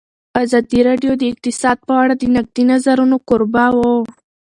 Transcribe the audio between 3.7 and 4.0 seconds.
وه.